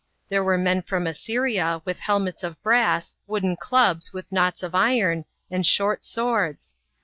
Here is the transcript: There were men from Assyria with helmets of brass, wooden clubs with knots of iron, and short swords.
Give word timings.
There 0.29 0.43
were 0.43 0.57
men 0.57 0.81
from 0.81 1.05
Assyria 1.05 1.79
with 1.85 1.99
helmets 1.99 2.43
of 2.43 2.59
brass, 2.63 3.17
wooden 3.27 3.55
clubs 3.55 4.11
with 4.11 4.31
knots 4.31 4.63
of 4.63 4.73
iron, 4.73 5.25
and 5.51 5.63
short 5.63 6.03
swords. 6.03 6.73